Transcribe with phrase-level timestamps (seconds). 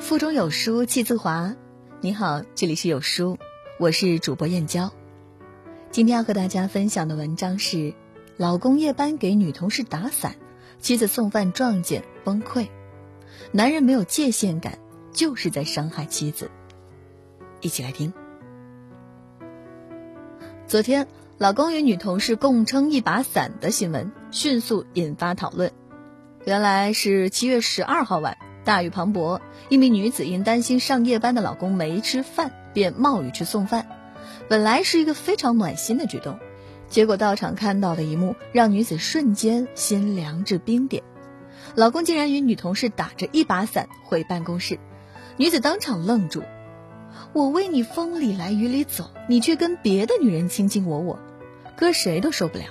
[0.00, 1.54] 腹中有书气自华。
[2.00, 3.38] 你好，这里是有书，
[3.78, 4.90] 我是主播燕娇。
[5.90, 7.94] 今天要和大家分享的文章是：
[8.38, 10.36] 老公夜班给女同事打伞，
[10.80, 12.68] 妻子送饭撞见崩溃。
[13.52, 14.78] 男人没有界限感，
[15.12, 16.50] 就是在伤害妻子。
[17.60, 18.12] 一起来听。
[20.66, 25.70] 昨天，老公与女同事共撑一把伞的新闻迅速引发讨论。
[26.46, 28.38] 原来是七月十二号晚。
[28.64, 33.86] 大雨磅礴，一名女子因担心上夜班的老公没吃饭，便冒雨去送饭。
[34.48, 36.38] 本来是一个非常暖心的举动，
[36.88, 41.02] 结果到场看到的一幕让女子瞬间心凉至冰点。
[41.74, 44.78] 老公竟然与女同事打着一把伞回办公室，
[45.36, 46.42] 女子当场愣住
[47.32, 51.18] ：“我为你风里来雨里走，你却跟别的女人卿卿我我，
[51.76, 52.64] 搁谁都受不了。”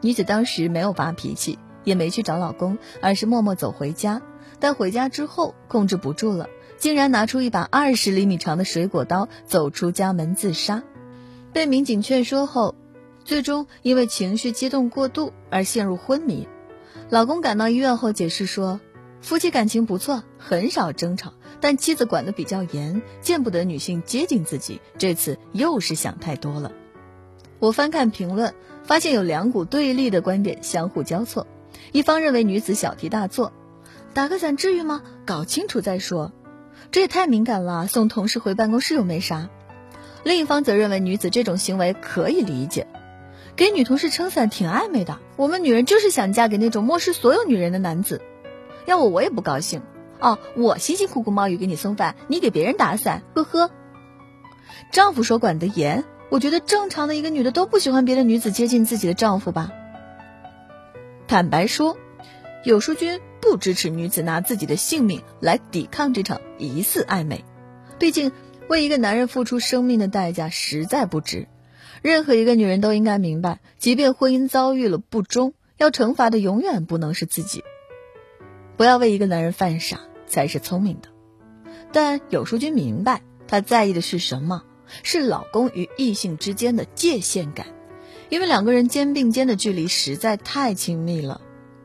[0.00, 4.20] 女子当时没有发脾气，也没去找老公，而是默默走回家。
[4.60, 10.82] 但回家之后控制不住了，竟然拿出一把二十厘米长的水果刀走出家门自杀。
[11.52, 12.74] 被民警劝说后，
[13.24, 16.48] 最终因为情绪激动过度而陷入昏迷。
[17.10, 18.80] 老公赶到医院后解释说，
[19.20, 24.80] 夫妻感情不错，很少争吵，但妻子管得比较严，见不得女性接近自己。
[24.98, 26.72] 这次又是想太多了。
[27.60, 31.46] 我翻看评论，发现有两股对立的观点相互交错，
[31.92, 33.52] 一方认为女子小题大做。
[34.14, 35.02] 打个伞至于吗？
[35.26, 36.32] 搞清楚再说，
[36.92, 37.88] 这也太敏感了。
[37.88, 39.50] 送同事回办公室又没啥。
[40.22, 42.86] 另一方则认为女子这种行为可以理解，
[43.56, 45.18] 给女同事撑伞挺暧昧的。
[45.34, 48.22] 我们女人就是想嫁给那种漠视所有女人的男子。
[48.86, 49.82] 要我我也不高兴。
[50.20, 53.70] 哦，我辛辛苦苦冒雨给你送饭，你给别人打伞，呵呵。
[54.92, 59.72] 丈夫说管得严，我觉得正常的一个女的都不喜欢别的女子接近自己的丈夫吧。
[61.26, 61.96] 坦白说，
[62.62, 63.20] 有淑君。
[63.44, 67.44] 不支持女子拿自己的性命来抵抗这场疑似暧昧，
[67.98, 68.32] 毕竟
[68.68, 71.46] 为一个男人付出生命的代价实在不值。
[72.00, 77.62] 任何一个女人都应该明白，即便婚姻遭遇了不忠，要惩罚的永远不能是自己。
[78.78, 81.10] 不要为一个男人犯傻才是聪明的。
[81.92, 84.62] 但有淑君明白，她在意的是什么？
[85.02, 87.66] 是老公与异性之间的界限感，
[88.30, 91.40] 因为两个人肩并肩的距离实在太亲密了。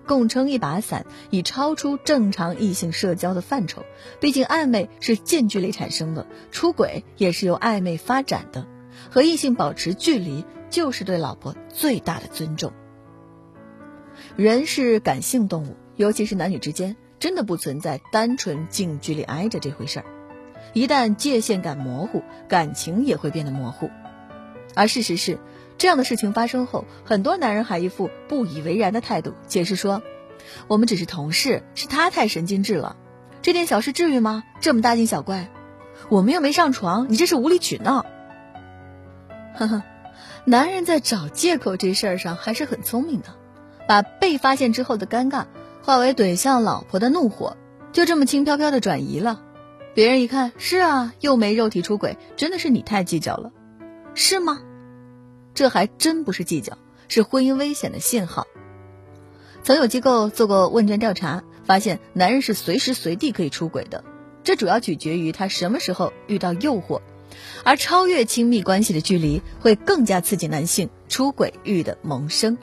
[0.09, 3.85] 共撑一把伞已超出正常异性社交的范畴，
[4.19, 8.65] 毕竟暧昧是近距离产生的，出轨也是由暧昧发展的。
[9.11, 12.73] 和异性保持距离，就是对老婆最大的尊重。
[14.35, 20.05] 人是感性动物，尤其是男女之间，真的不存在单纯近距离挨着这回事儿。
[20.73, 23.91] 一旦界限感模糊，感情也会变得模糊。
[24.73, 25.37] 而事实是。
[25.79, 30.03] 这样的事情发生后，很多男人还一副不以为然的态度，解释说
[30.67, 32.97] ：“我们只是同事，是他太神经质了，
[33.41, 34.43] 这点小事至于吗？
[34.59, 35.49] 这么大惊小怪，
[36.09, 38.05] 我们又没上床，你这是无理取闹。”
[39.55, 39.83] 呵呵，
[40.43, 43.29] 男人在找借口这事儿上还是很聪明的，
[43.87, 45.45] 把被发现之后的尴尬
[45.81, 47.55] 化为怼向老婆的怒火，
[47.93, 49.41] 就这么轻飘飘的转移了。
[49.95, 53.53] 别人一看，是啊，又没肉体出轨，真的是你太计较了，
[54.13, 54.59] 是吗？
[55.59, 56.77] 这还真不是计较，
[57.09, 58.47] 是婚姻危险的信号。
[59.61, 64.05] 曾有机构做过问卷调查，发现男人是随时随地可以出轨的，
[64.45, 67.01] 这主要取决于他什么时候遇到诱惑，
[67.65, 72.57] 而超越亲密关系的距离会更加刺激男性出轨欲的萌生。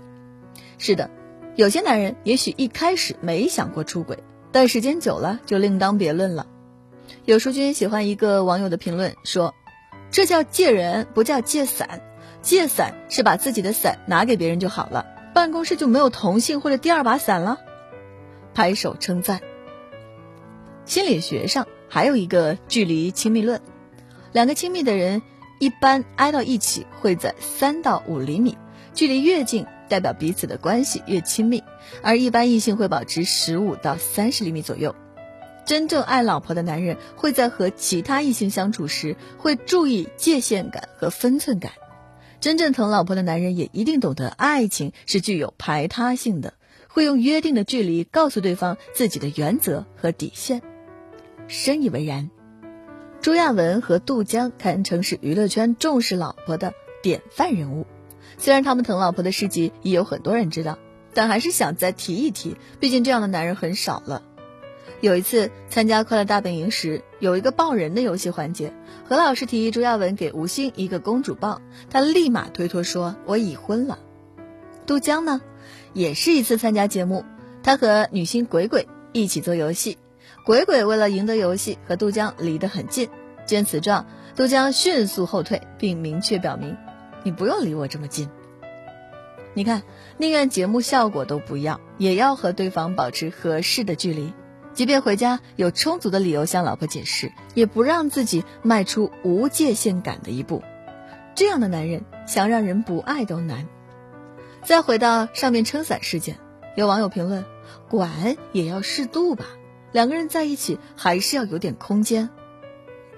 [0.79, 1.11] 是的，
[1.55, 4.21] 有些男人也许一开始没想过出轨，
[4.53, 6.47] 但时间久了就另当别论了。
[7.27, 9.55] 有书君喜欢一个网友的评论说
[10.11, 12.01] ：“这叫借人，不叫借伞。”
[12.47, 17.59] 借伞是把自己的伞拿给别人就好了，办公室就没有同性或者第二把伞了。
[18.55, 19.41] 拍手称赞。
[20.85, 23.61] 心理学上还有一个距离亲密论，
[24.31, 25.23] 两个亲密的人
[25.59, 28.57] 一般挨到一起会在三到五厘米，
[28.95, 31.65] 距离越近代表彼此的关系越亲密，
[32.01, 34.95] 而一般异性会保持十五到三十厘米左右。
[35.65, 41.73] 真正爱老婆的男人会在和其他异性相处时会注意界限感和分寸感。
[42.41, 46.55] 真正疼老婆的男人也一定懂得，爱情是具有排他性的，
[46.89, 50.63] 会用约定的距离告诉对方自己的原则和底线。
[51.49, 52.31] 深以为然。
[53.21, 57.87] 朱亚文和杜江堪称是娱乐圈重视老婆的典范人物。
[58.39, 60.79] 虽然他们疼老婆的事迹已有很多人知道，
[61.15, 64.23] 但还是想再提一提，毕竟这样的男人很少了。
[65.03, 68.73] 有一次参加《快乐大本营》时，有一个抱人的游戏环节，
[69.07, 71.61] 何老师提议朱亚文给吴昕一个公主抱，
[71.91, 73.99] 他立马推脱说：“我已婚了。”
[74.87, 75.43] 杜江呢，
[75.93, 77.25] 也是一次参加节目，
[77.63, 79.99] 他和女星鬼鬼一起做游戏，
[80.47, 83.11] 鬼鬼为了赢得游戏，和杜江离得很近。
[83.45, 86.75] 见此状，杜江迅速后退，并明确表明
[87.23, 88.31] ：“你不用离我这么近。”
[89.53, 89.83] 你看，
[90.17, 94.33] 宁愿节目效果都不要，也要和对方保持合适的距离。
[94.77, 100.63] 即便回家有充足的理由向老婆解释，也不让自己迈出无界限感的一步。
[101.35, 103.67] 这样的男人，想让人不爱都难。
[104.63, 106.37] 再回到上面撑伞事件，
[106.77, 107.47] 有网友评论
[107.89, 109.47] ：“管也要适度吧，
[109.93, 112.29] 两个人在一起还是要有点空间。”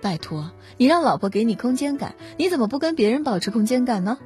[0.01, 4.19] 拜托，你让老婆给你空间感，你怎么不跟别人保持空间感呢？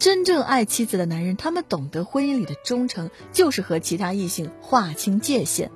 [0.00, 5.70] 真正爱妻子的男人，他们懂得婚姻里的忠诚就是和其他异性划清界限。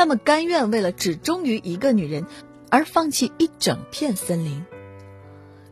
[0.00, 2.24] 他们甘愿为了只忠于一个女人，
[2.70, 4.64] 而放弃一整片森林。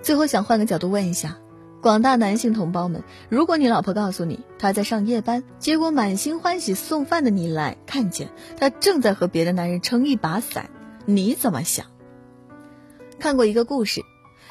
[0.03, 1.39] 最后想换个角度问一下，
[1.81, 8.29] 广大男性同胞们：如果你老婆告诉你她在上夜班，结果满心欢喜送饭的你来看见
[8.61, 10.69] 她正在和别的男人撑一把伞，
[11.07, 11.87] 你怎么想？
[13.19, 14.03] 看过一个故事，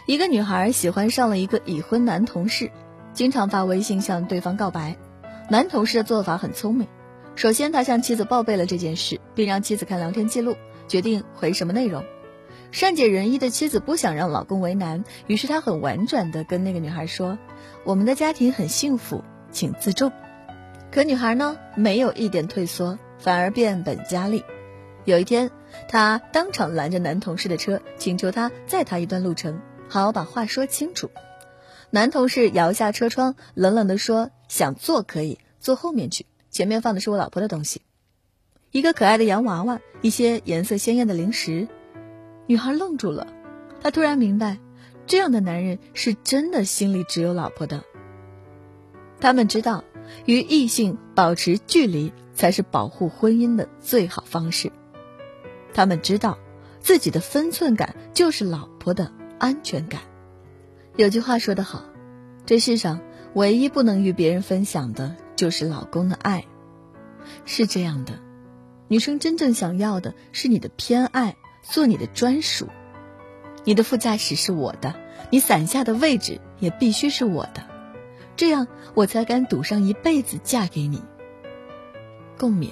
[0.08, 2.72] 一个女孩喜欢上了一个已婚男同事，
[3.14, 4.98] 经常发微信向对方告白。
[5.52, 6.88] 男同事的做法很聪明。
[7.38, 10.58] 首先，他向妻子报备了这件事，并让妻子看聊天记录，
[10.88, 12.04] 决定回什么内容。
[12.72, 17.38] 善解人意的妻子不想让老公为难，于是她很婉转地跟那个女孩说
[17.86, 20.12] ：“我们的家庭很幸福，请自重。”
[20.92, 24.44] 可女孩呢，没有一点退缩，反而变本加厉。
[25.06, 25.52] 有一天，
[25.88, 31.12] 她当场拦着男同事的车，请求他载她一段路程，好把话说清楚。
[31.92, 36.26] 男同事摇下车窗，冷冷地说：“想坐可以坐后面去。”
[36.58, 37.84] 前面放的是我老婆的东西，
[38.72, 41.68] 一个可爱的洋娃娃，一些颜色鲜艳的零食。
[42.48, 43.28] 女孩愣住了，
[43.80, 44.58] 她突然明白，
[45.06, 47.84] 这样的男人是真的心里只有老婆的。
[49.20, 49.84] 他们知道，
[50.26, 54.72] 与异性保持距离才是保护婚姻的最好方式。
[55.76, 56.40] 他们知道，
[56.80, 60.02] 自己的分寸感就是老婆的安全感。
[60.96, 61.84] 有句话说得好，
[62.48, 63.00] 这世上
[63.36, 65.16] 唯一不能与别人分享的。
[65.38, 66.46] 就是老公的爱，
[67.46, 68.20] 是这样的，
[68.90, 72.68] 女生真正想要的是你的偏爱，做你的专属。
[73.64, 74.96] 你的副驾驶是我的，
[75.30, 77.64] 你伞下的位置也必须是我的，
[78.36, 81.04] 这样我才敢赌上一辈子嫁给你。
[82.38, 82.72] 共勉。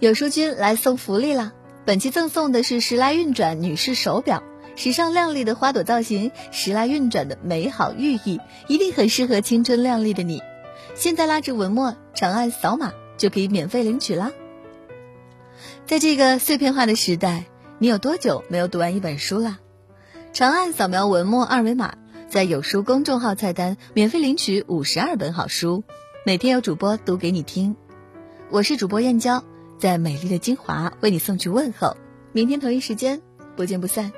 [0.00, 1.52] 有书君来送福利啦！
[1.84, 4.42] 本期赠送的是时来运转女士手表。
[4.74, 10.42] 时尚靓丽的花朵造型，时来运转的美好寓意，一定很适合青春靓丽的你。
[10.94, 14.32] 现在拉着文墨，长按扫码就可以免费领取啦。
[15.86, 17.44] 在这个碎片化的时代，
[17.78, 19.58] 你有多久没有读完一本书了？
[20.32, 21.94] 长按扫描文末二维码，
[22.28, 25.84] 在有书公众号菜单免费领取五十二本好书，
[26.24, 27.76] 每天有主播读给你听。
[28.50, 29.44] 我是主播燕娇，
[29.78, 31.96] 在美丽的金华为你送去问候。
[32.32, 33.20] 明天同一时间，
[33.56, 34.12] 不见不散。